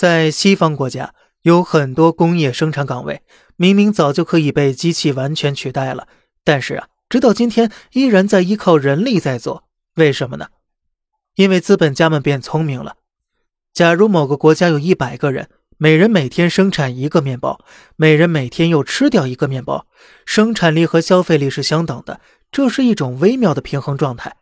[0.00, 1.12] 在西方国家，
[1.42, 3.20] 有很多工业生产岗位，
[3.56, 6.08] 明明早就可以被机器完全取代了，
[6.42, 9.64] 但是啊，直到今天依然在依靠人力在做。
[9.96, 10.46] 为什么呢？
[11.34, 12.96] 因为资本家们变聪明了。
[13.74, 17.62] 假如某个国家有一百个人，每人每天生产一个面包，
[17.96, 19.86] 每人每天又吃掉一个面包，
[20.24, 24.36] 生产力和消费力是相等的，这是一种微妙的平衡状态。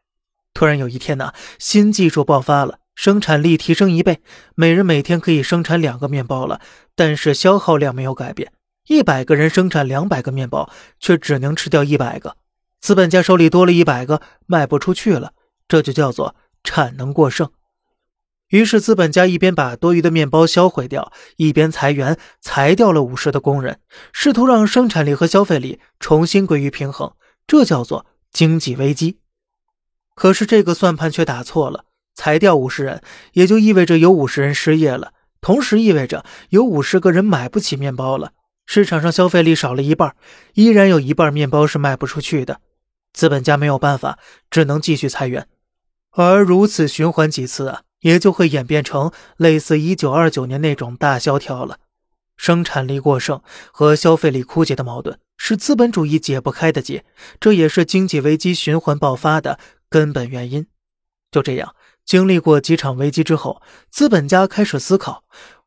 [0.55, 2.79] 突然有一天呢，新技术爆发了。
[2.99, 4.21] 生产力提升一倍，
[4.57, 6.61] 每人每天可以生产两个面包了，
[6.97, 8.53] 但是消耗量没有改变。
[8.89, 10.69] 一百个人生产两百个面包，
[10.99, 12.37] 却只能吃掉一百个。
[12.81, 15.33] 资本家手里多了一百个，卖不出去了，
[15.69, 17.49] 这就叫做产能过剩。
[18.49, 23.79] 于是资本家一边把多余的面包销毁掉，一边裁员，裁掉了五十的工人，
[24.13, 27.13] 试图让生产力和消费力重新归于平衡。
[27.47, 29.21] 这叫做经济危机。
[30.17, 31.85] 可是这个算盘却打错了。
[32.19, 33.01] 裁掉五十人，
[33.35, 38.33] 也就意味着有五十人失业了，同时意味着有五十个人买不起面包了。
[38.67, 40.17] 市场上消费力少了一半，
[40.55, 42.61] 依然有一半面包是卖不出去的。
[43.13, 44.19] 资本家没有办法，
[44.51, 45.47] 只能继续裁员。
[46.11, 51.79] 而如此循环几次啊，也就会演变成类似一九二九年那种大萧条了。
[52.37, 57.05] 生产力过剩和消费力枯竭的矛盾是资本主义解不开的结，
[57.39, 60.67] 这也是经济危机循环爆发的根本原因。
[61.31, 61.75] 就这样。
[62.09, 65.25] 经历过几场危机之后，资本家开始思考：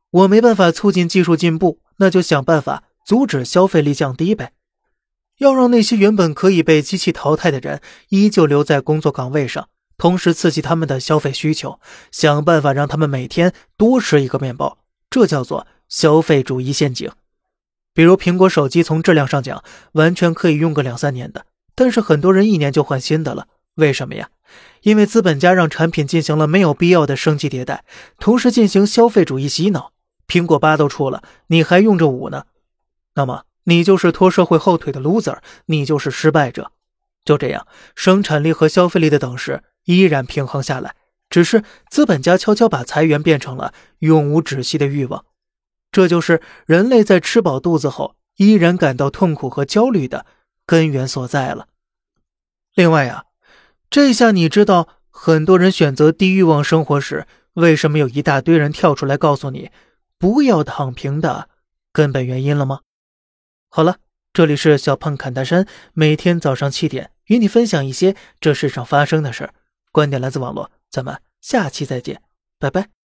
[0.10, 4.54] 我没办法促进技术进步，那就想办法阻止消费力降低呗。
[5.38, 9.70] 要让那些原本可以被机器淘汰的人依旧留在工作岗位上，
[10.00, 11.80] 同时刺激他们的消费需求，
[12.12, 14.80] 想办法让他们每天多吃一个面包。
[15.12, 17.12] 这叫做消费主义陷阱。
[17.94, 24.32] 比如苹果手机，从质量上讲，完全可以用个两三年的，但是很多人一年就换新的了，为什么呀？
[24.82, 27.84] 因为资本家让产品进行了没有必要的升级迭代，
[28.18, 29.94] 同时进行消费主义洗脑。
[30.28, 32.46] 苹果八都出了，你还用着五呢？
[33.16, 36.72] 那么你就是拖社会后腿的 loser，你就是失败者。
[37.24, 40.96] 就这样，生产力和消费力的等式依然平衡下来，
[41.30, 45.26] 只是资本家悄悄把裁员变成了永无止息的欲望。
[45.92, 50.26] 这就是人类在吃饱肚子后依然感到痛苦和焦虑的
[50.66, 51.68] 根源所在了。
[52.74, 53.26] 另外呀。
[53.92, 59.70] 这下你知道很多人选择低欲望生活时，为什么有一大堆人跳出来告诉你
[60.18, 61.50] 不要躺平的
[61.92, 62.80] 根本原因了吗？
[63.68, 63.98] 好了，
[64.32, 69.54] 这里是小胖侃大山，每天早上七点与你分享一些这世上发生的事儿，
[69.92, 72.22] 观点来自网络，咱们下期再见，
[72.58, 73.01] 拜拜。